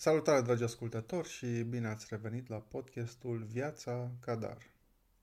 Salutare, 0.00 0.40
dragi 0.40 0.62
ascultători, 0.62 1.28
și 1.28 1.62
bine 1.62 1.88
ați 1.88 2.06
revenit 2.10 2.48
la 2.48 2.56
podcastul 2.56 3.42
Viața 3.42 4.10
Cadar. 4.20 4.58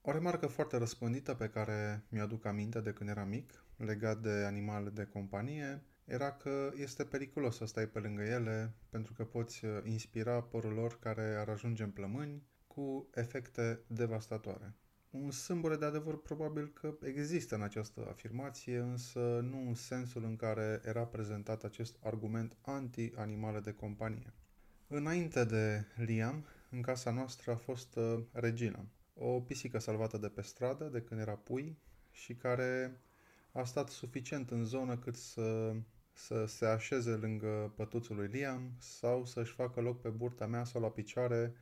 O 0.02 0.12
remarcă 0.12 0.48
foarte 0.48 0.78
răspândită 0.78 1.34
pe 1.34 1.50
care 1.50 2.04
mi-aduc 2.10 2.46
aminte 2.46 2.82
de 2.82 2.92
când 2.92 3.10
eram 3.10 3.28
mic, 3.28 3.64
legat 3.78 4.22
de 4.22 4.30
animale 4.30 4.90
de 4.90 5.06
companie, 5.06 5.84
era 6.06 6.32
că 6.32 6.72
este 6.76 7.04
periculos 7.04 7.56
să 7.56 7.66
stai 7.66 7.86
pe 7.88 8.00
lângă 8.00 8.22
ele 8.22 8.74
pentru 8.90 9.14
că 9.14 9.24
poți 9.24 9.66
uh, 9.66 9.72
inspira 9.84 10.42
părul 10.42 10.74
lor 10.74 11.00
care 11.00 11.36
ar 11.40 11.50
ajunge 11.50 11.84
în 11.84 11.92
plămâni 11.92 12.44
cu 12.68 13.10
efecte 13.14 13.80
devastatoare. 13.88 14.74
Un 15.10 15.32
sâmbure 15.32 15.76
de 15.76 15.86
adevăr 15.86 16.22
probabil 16.22 16.72
că 16.74 16.98
există 17.02 17.56
în 17.56 17.62
această 17.62 18.08
afirmație, 18.10 18.78
însă 18.78 19.40
nu 19.50 19.68
în 19.68 19.76
sensul 19.76 20.24
în 20.24 20.36
care 20.36 20.82
era 20.84 21.06
prezentat 21.06 21.64
acest 21.64 21.96
argument 22.04 22.58
anti-animale 22.62 23.60
de 23.60 23.74
companie. 23.74 24.34
Înainte 24.88 25.44
de 25.44 25.86
Liam, 25.96 26.46
în 26.70 26.82
casa 26.82 27.12
noastră 27.12 27.52
a 27.52 27.56
fost 27.56 27.96
uh, 27.96 28.20
Regina, 28.32 28.86
o 29.14 29.40
pisică 29.42 29.80
salvată 29.80 30.18
de 30.18 30.28
pe 30.28 30.42
stradă 30.42 30.86
de 30.86 31.02
când 31.02 31.20
era 31.20 31.36
pui 31.36 31.78
și 32.12 32.34
care 32.34 33.00
a 33.52 33.64
stat 33.64 33.90
suficient 33.90 34.50
în 34.50 34.64
zonă 34.64 34.98
cât 34.98 35.16
să, 35.16 35.76
să 36.14 36.46
se 36.46 36.66
așeze 36.66 37.12
lângă 37.12 37.74
pătuțul 37.76 38.16
lui 38.16 38.28
Liam 38.28 38.72
sau 38.78 39.26
să-și 39.26 39.54
facă 39.54 39.82
loc 39.82 40.02
pe 40.02 40.10
burta 40.10 40.46
mea 40.46 40.64
sau 40.64 40.82
la 40.82 40.90
picioare 40.90 41.54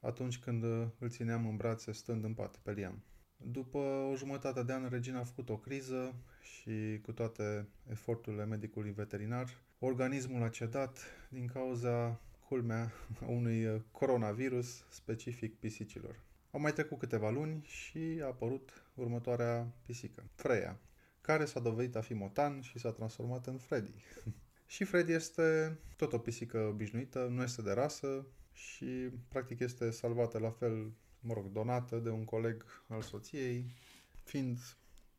atunci 0.00 0.38
când 0.38 0.62
uh, 0.62 0.86
îl 0.98 1.08
țineam 1.08 1.48
în 1.48 1.56
brațe 1.56 1.92
stând 1.92 2.24
în 2.24 2.34
pat 2.34 2.56
pe 2.56 2.72
Liam. 2.72 3.02
După 3.36 3.78
o 3.78 4.16
jumătate 4.16 4.62
de 4.62 4.72
an, 4.72 4.88
Regina 4.88 5.20
a 5.20 5.24
făcut 5.24 5.48
o 5.48 5.56
criză 5.56 6.14
și 6.42 7.00
cu 7.02 7.12
toate 7.12 7.68
eforturile 7.90 8.44
medicului 8.44 8.90
veterinar, 8.92 9.62
organismul 9.78 10.42
a 10.42 10.48
cedat 10.48 10.98
din 11.28 11.46
cauza 11.46 12.20
culmea 12.48 12.92
unui 13.26 13.66
uh, 13.66 13.80
coronavirus 13.90 14.84
specific 14.88 15.58
pisicilor. 15.58 16.22
Au 16.50 16.60
mai 16.60 16.72
trecut 16.72 16.98
câteva 16.98 17.30
luni 17.30 17.64
și 17.66 18.18
a 18.22 18.26
apărut 18.26 18.84
următoarea 18.94 19.72
pisică, 19.86 20.24
Freya, 20.34 20.80
care 21.20 21.44
s-a 21.44 21.60
dovedit 21.60 21.96
a 21.96 22.00
fi 22.00 22.14
motan 22.14 22.60
și 22.60 22.78
s-a 22.78 22.90
transformat 22.90 23.46
în 23.46 23.58
Freddy. 23.58 23.94
și 24.74 24.84
Freddy 24.84 25.12
este 25.12 25.78
tot 25.96 26.12
o 26.12 26.18
pisică 26.18 26.58
obișnuită, 26.58 27.26
nu 27.30 27.42
este 27.42 27.62
de 27.62 27.72
rasă 27.72 28.26
și 28.52 29.10
practic 29.28 29.60
este 29.60 29.90
salvată 29.90 30.38
la 30.38 30.50
fel, 30.50 30.92
mă 31.20 31.32
rog, 31.32 31.46
donată 31.46 31.96
de 31.96 32.10
un 32.10 32.24
coleg 32.24 32.64
al 32.88 33.02
soției, 33.02 33.74
fiind 34.22 34.58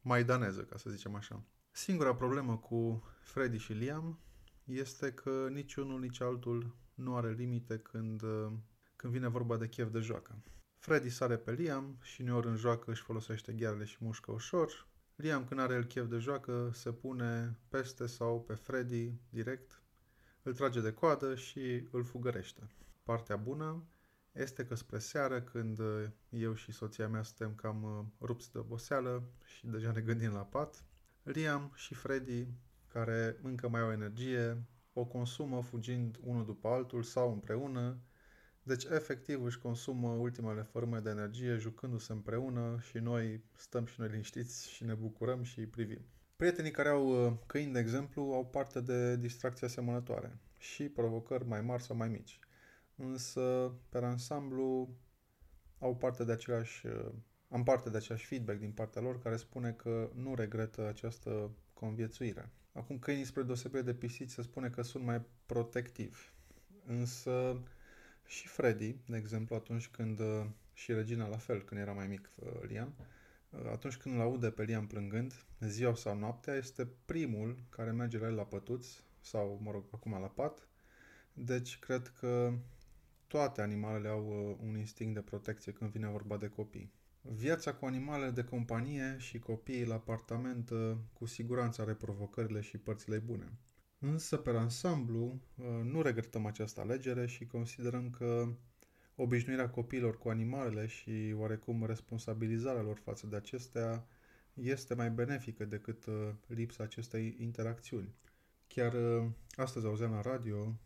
mai 0.01 0.23
daneză, 0.23 0.61
ca 0.61 0.77
să 0.77 0.89
zicem 0.89 1.15
așa. 1.15 1.43
Singura 1.71 2.15
problemă 2.15 2.57
cu 2.57 3.03
Freddy 3.21 3.57
și 3.57 3.73
Liam 3.73 4.19
este 4.65 5.11
că 5.13 5.47
niciunul, 5.51 5.99
nici 5.99 6.21
altul 6.21 6.75
nu 6.93 7.15
are 7.15 7.31
limite 7.31 7.77
când, 7.77 8.21
uh, 8.21 8.51
când 8.95 9.13
vine 9.13 9.27
vorba 9.27 9.57
de 9.57 9.67
chef 9.67 9.91
de 9.91 9.99
joacă. 9.99 10.43
Freddy 10.77 11.09
sare 11.09 11.37
pe 11.37 11.51
Liam 11.51 11.97
și 12.01 12.21
uneori 12.21 12.47
în 12.47 12.55
joacă 12.55 12.91
își 12.91 13.01
folosește 13.01 13.53
ghearele 13.53 13.83
și 13.83 13.97
mușcă 13.99 14.31
ușor. 14.31 14.87
Liam, 15.15 15.45
când 15.45 15.59
are 15.59 15.73
el 15.73 15.83
chef 15.83 16.07
de 16.07 16.17
joacă, 16.17 16.69
se 16.73 16.91
pune 16.91 17.59
peste 17.69 18.05
sau 18.05 18.41
pe 18.41 18.53
Freddy 18.53 19.13
direct, 19.29 19.81
îl 20.43 20.53
trage 20.53 20.81
de 20.81 20.93
coadă 20.93 21.35
și 21.35 21.87
îl 21.91 22.03
fugărește. 22.03 22.67
Partea 23.03 23.35
bună 23.35 23.83
este 24.31 24.65
că 24.65 24.75
spre 24.75 24.99
seară, 24.99 25.41
când 25.41 25.79
uh, 25.79 26.05
eu 26.29 26.53
și 26.53 26.71
soția 26.71 27.07
mea 27.07 27.23
suntem 27.23 27.55
cam 27.55 27.83
uh, 27.83 28.05
rupți 28.27 28.51
de 28.51 28.57
oboseală 28.57 29.23
și 29.43 29.67
deja 29.67 29.91
ne 29.91 30.01
gândim 30.01 30.31
la 30.31 30.45
pat, 30.45 30.83
Liam 31.23 31.71
și 31.75 31.93
Freddy, 31.93 32.47
care 32.95 33.37
încă 33.41 33.69
mai 33.69 33.81
au 33.81 33.91
energie, 33.91 34.63
o 34.93 35.05
consumă 35.05 35.61
fugind 35.61 36.17
unul 36.23 36.45
după 36.45 36.67
altul 36.67 37.03
sau 37.03 37.31
împreună, 37.31 37.97
deci 38.63 38.83
efectiv 38.83 39.43
își 39.43 39.59
consumă 39.59 40.07
ultimele 40.07 40.61
forme 40.61 40.99
de 40.99 41.09
energie 41.09 41.55
jucându-se 41.55 42.11
împreună 42.11 42.77
și 42.89 42.97
noi 42.97 43.43
stăm 43.55 43.85
și 43.85 43.99
noi 43.99 44.09
liniștiți 44.09 44.69
și 44.69 44.83
ne 44.83 44.93
bucurăm 44.93 45.43
și 45.43 45.59
îi 45.59 45.65
privim. 45.65 46.01
Prietenii 46.35 46.71
care 46.71 46.89
au 46.89 47.25
uh, 47.25 47.33
câini, 47.45 47.73
de 47.73 47.79
exemplu, 47.79 48.21
au 48.21 48.45
parte 48.45 48.81
de 48.81 49.17
distracție 49.17 49.67
asemănătoare 49.67 50.39
și 50.57 50.83
provocări 50.89 51.47
mai 51.47 51.61
mari 51.61 51.83
sau 51.83 51.95
mai 51.95 52.07
mici. 52.07 52.39
Însă, 52.95 53.73
pe 53.89 53.97
ansamblu, 53.97 54.89
au 55.79 55.95
parte 55.95 56.23
de 56.23 56.31
același, 56.31 56.87
uh, 56.87 57.11
am 57.49 57.63
parte 57.63 57.89
de 57.89 57.97
același 57.97 58.25
feedback 58.25 58.59
din 58.59 58.71
partea 58.71 59.01
lor 59.01 59.19
care 59.19 59.35
spune 59.35 59.71
că 59.71 60.09
nu 60.13 60.35
regretă 60.35 60.87
această 60.87 61.51
conviețuire. 61.79 62.49
Acum 62.73 62.99
câinii, 62.99 63.25
spre 63.25 63.43
deosebire 63.43 63.81
de 63.81 63.93
pisici, 63.93 64.29
se 64.29 64.41
spune 64.41 64.69
că 64.69 64.81
sunt 64.81 65.03
mai 65.03 65.21
protectivi. 65.45 66.19
Însă 66.85 67.63
și 68.25 68.47
Freddy, 68.47 68.95
de 69.05 69.17
exemplu, 69.17 69.55
atunci 69.55 69.87
când, 69.87 70.19
uh, 70.19 70.45
și 70.73 70.93
Regina 70.93 71.27
la 71.27 71.37
fel, 71.37 71.63
când 71.63 71.81
era 71.81 71.91
mai 71.91 72.07
mic 72.07 72.29
uh, 72.35 72.47
Liam, 72.67 72.93
uh, 73.49 73.59
atunci 73.71 73.97
când 73.97 74.15
îl 74.15 74.21
aude 74.21 74.49
pe 74.49 74.63
Liam 74.63 74.87
plângând, 74.87 75.45
ziua 75.59 75.95
sau 75.95 76.17
noaptea, 76.17 76.53
este 76.53 76.87
primul 77.05 77.63
care 77.69 77.91
merge 77.91 78.17
la 78.17 78.27
el 78.27 78.35
la 78.35 78.45
pătuț, 78.45 78.87
sau, 79.19 79.59
mă 79.63 79.71
rog, 79.71 79.83
acum 79.91 80.11
la 80.11 80.27
pat. 80.27 80.67
Deci, 81.33 81.79
cred 81.79 82.07
că 82.19 82.53
toate 83.27 83.61
animalele 83.61 84.07
au 84.07 84.57
un 84.61 84.77
instinct 84.77 85.13
de 85.13 85.21
protecție 85.21 85.71
când 85.71 85.91
vine 85.91 86.07
vorba 86.07 86.37
de 86.37 86.47
copii. 86.47 86.91
Viața 87.33 87.73
cu 87.73 87.85
animale 87.85 88.29
de 88.29 88.43
companie 88.43 89.15
și 89.17 89.39
copiii 89.39 89.85
la 89.85 89.93
apartament 89.93 90.69
uh, 90.69 90.91
cu 91.13 91.25
siguranță 91.25 91.81
are 91.81 91.93
provocările 91.93 92.61
și 92.61 92.77
părțile 92.77 93.17
bune. 93.17 93.51
Însă, 93.99 94.37
pe 94.37 94.49
ansamblu, 94.49 95.39
uh, 95.55 95.65
nu 95.83 96.01
regretăm 96.01 96.45
această 96.45 96.81
alegere 96.81 97.25
și 97.25 97.45
considerăm 97.45 98.09
că 98.09 98.47
obișnuirea 99.15 99.69
copiilor 99.69 100.17
cu 100.17 100.29
animalele 100.29 100.85
și 100.85 101.33
oarecum 101.35 101.85
responsabilizarea 101.85 102.81
lor 102.81 102.97
față 102.97 103.27
de 103.27 103.35
acestea 103.35 104.07
este 104.53 104.93
mai 104.93 105.09
benefică 105.09 105.65
decât 105.65 106.05
uh, 106.05 106.13
lipsa 106.47 106.83
acestei 106.83 107.35
interacțiuni. 107.39 108.15
Chiar 108.67 108.93
astăzi 109.55 109.85
auzeam 109.85 110.11
la 110.11 110.21
radio 110.21 110.79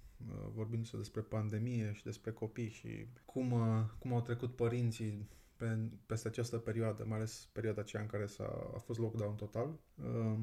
vorbindu-se 0.54 0.98
despre 0.98 1.22
pandemie 1.22 1.92
și 1.94 2.04
despre 2.04 2.32
copii 2.32 2.70
și 2.70 3.08
cum, 3.26 3.54
cum 4.00 4.14
au 4.14 4.22
trecut 4.22 4.56
părinții 4.56 5.28
pe, 5.60 5.78
peste 6.06 6.28
această 6.28 6.58
perioadă, 6.58 7.06
mai 7.08 7.18
ales 7.18 7.50
perioada 7.52 7.82
aceea 7.82 8.02
în 8.02 8.08
care 8.08 8.26
s-a, 8.26 8.72
a 8.76 8.78
fost 8.78 9.00
lockdown 9.00 9.36
total, 9.36 9.80
uh, 9.96 10.40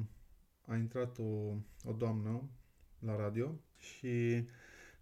a 0.67 0.75
intrat 0.75 1.17
o, 1.17 1.55
o 1.83 1.93
doamnă 1.97 2.49
la 2.99 3.15
radio 3.15 3.59
și 3.77 4.45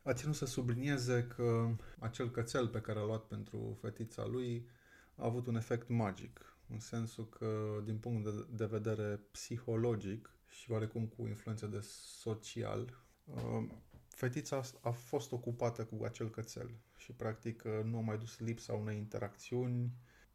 a 0.03 0.13
ținut 0.13 0.35
să 0.35 0.45
sublinieze 0.45 1.27
că 1.35 1.75
acel 1.99 2.31
cățel 2.31 2.67
pe 2.67 2.81
care 2.81 2.99
l-a 2.99 3.05
luat 3.05 3.23
pentru 3.23 3.77
fetița 3.81 4.25
lui 4.25 4.67
a 5.15 5.25
avut 5.25 5.47
un 5.47 5.55
efect 5.55 5.89
magic, 5.89 6.57
în 6.69 6.79
sensul 6.79 7.29
că, 7.29 7.81
din 7.83 7.97
punct 7.97 8.23
de, 8.23 8.45
de 8.51 8.65
vedere 8.65 9.19
psihologic 9.31 10.29
și 10.47 10.71
oarecum 10.71 11.05
cu 11.05 11.27
influență 11.27 11.65
de 11.65 11.79
social, 11.81 13.03
uh, 13.23 13.67
fetița 14.15 14.61
a 14.81 14.89
fost 14.91 15.31
ocupată 15.31 15.85
cu 15.85 16.03
acel 16.03 16.29
cățel 16.29 16.69
și 16.97 17.11
practic 17.11 17.63
nu 17.63 17.97
a 17.97 18.01
mai 18.01 18.17
dus 18.17 18.39
lipsa 18.39 18.73
unei 18.73 18.97
interacțiuni 18.97 19.91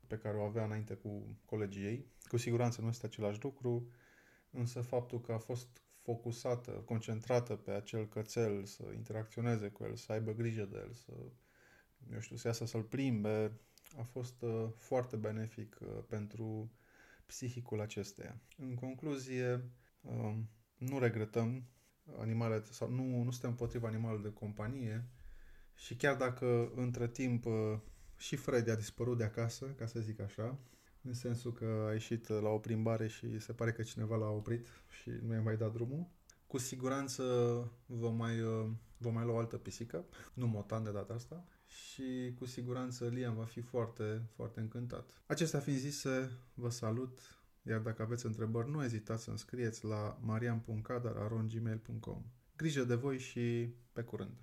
pe 0.06 0.18
care 0.18 0.36
o 0.36 0.42
avea 0.42 0.64
înainte 0.64 0.94
cu 0.94 1.36
colegii 1.44 1.84
ei. 1.84 2.06
Cu 2.28 2.36
siguranță 2.36 2.80
nu 2.80 2.88
este 2.88 3.06
același 3.06 3.42
lucru, 3.42 3.88
însă 4.50 4.80
faptul 4.80 5.20
că 5.20 5.32
a 5.32 5.38
fost 5.38 5.82
focusată, 6.02 6.70
concentrată 6.70 7.56
pe 7.56 7.70
acel 7.70 8.08
cățel, 8.08 8.64
să 8.64 8.84
interacționeze 8.94 9.68
cu 9.68 9.84
el, 9.84 9.96
să 9.96 10.12
aibă 10.12 10.32
grijă 10.32 10.64
de 10.64 10.76
el, 10.78 10.92
să, 10.92 11.12
eu 12.12 12.20
știu, 12.20 12.36
să 12.36 12.46
iasă 12.46 12.64
să-l 12.64 12.82
plimbe, 12.82 13.52
a 13.98 14.02
fost 14.02 14.42
uh, 14.42 14.68
foarte 14.76 15.16
benefic 15.16 15.78
uh, 15.80 15.88
pentru 16.08 16.70
psihicul 17.26 17.80
acesteia. 17.80 18.40
În 18.56 18.74
concluzie, 18.74 19.70
uh, 20.00 20.36
nu 20.76 20.98
regretăm 20.98 21.64
animale, 22.18 22.62
sau 22.70 22.90
nu, 22.90 23.22
nu 23.22 23.30
suntem 23.30 23.50
împotriva 23.50 23.88
animalelor 23.88 24.22
de 24.22 24.32
companie 24.32 25.08
și 25.74 25.96
chiar 25.96 26.16
dacă 26.16 26.72
între 26.74 27.08
timp 27.08 27.46
uh, 27.46 27.78
și 28.16 28.36
Freddy 28.36 28.70
a 28.70 28.74
dispărut 28.74 29.18
de 29.18 29.24
acasă, 29.24 29.66
ca 29.66 29.86
să 29.86 30.00
zic 30.00 30.20
așa, 30.20 30.58
în 31.02 31.14
sensul 31.14 31.52
că 31.52 31.86
a 31.88 31.92
ieșit 31.92 32.28
la 32.28 32.48
o 32.48 32.58
plimbare 32.58 33.08
și 33.08 33.38
se 33.38 33.52
pare 33.52 33.72
că 33.72 33.82
cineva 33.82 34.16
l-a 34.16 34.30
oprit 34.30 34.66
și 35.00 35.10
nu 35.26 35.34
i-a 35.34 35.40
mai 35.40 35.56
dat 35.56 35.72
drumul. 35.72 36.08
Cu 36.46 36.58
siguranță 36.58 37.22
vă 37.86 38.10
mai, 38.10 38.40
uh, 38.40 38.70
vă 38.96 39.10
mai 39.10 39.24
lua 39.24 39.34
o 39.34 39.38
altă 39.38 39.56
pisică, 39.56 40.04
nu 40.34 40.46
Motan 40.46 40.84
de 40.84 40.90
data 40.90 41.14
asta, 41.14 41.44
și 41.66 42.34
cu 42.38 42.44
siguranță 42.44 43.06
Liam 43.06 43.34
va 43.34 43.44
fi 43.44 43.60
foarte, 43.60 44.22
foarte 44.34 44.60
încântat. 44.60 45.10
Acestea 45.26 45.60
fiind 45.60 45.78
zise, 45.78 46.30
vă 46.54 46.70
salut, 46.70 47.39
iar 47.62 47.80
dacă 47.80 48.02
aveți 48.02 48.26
întrebări, 48.26 48.70
nu 48.70 48.84
ezitați 48.84 49.22
să-mi 49.22 49.38
scrieți 49.38 49.84
la 49.84 50.18
marian.cadar.gmail.com 50.20 52.24
Grijă 52.56 52.84
de 52.84 52.94
voi 52.94 53.18
și 53.18 53.74
pe 53.92 54.02
curând! 54.02 54.42